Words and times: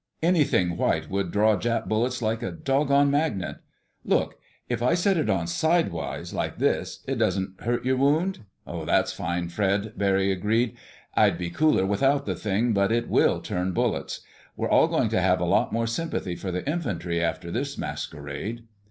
"Anything 0.23 0.77
white 0.77 1.11
would 1.11 1.29
draw 1.31 1.55
Jap 1.55 1.87
bullets 1.87 2.23
like 2.23 2.41
a 2.41 2.51
doggone 2.51 3.11
magnet.... 3.11 3.57
Look. 4.03 4.39
If 4.67 4.81
I 4.81 4.95
set 4.95 5.15
it 5.15 5.29
on 5.29 5.45
sidewise, 5.45 6.33
like 6.33 6.57
this, 6.57 7.03
it 7.07 7.19
doesn't 7.19 7.61
hurt 7.61 7.85
your 7.85 7.97
wound." 7.97 8.39
"That's 8.65 9.13
fine, 9.13 9.49
Fred," 9.49 9.93
Barry 9.95 10.31
agreed. 10.31 10.75
"I'd 11.13 11.37
be 11.37 11.51
cooler 11.51 11.85
without 11.85 12.25
the 12.25 12.33
thing, 12.33 12.73
but 12.73 12.91
it 12.91 13.09
will 13.09 13.41
turn 13.41 13.73
bullets. 13.73 14.21
We're 14.57 14.71
all 14.71 14.87
going 14.87 15.09
to 15.09 15.21
have 15.21 15.39
a 15.39 15.45
lot 15.45 15.71
more 15.71 15.85
sympathy 15.85 16.35
for 16.35 16.49
the 16.51 16.67
infantry 16.67 17.23
after 17.23 17.51
this 17.51 17.77
masquerade." 17.77 18.63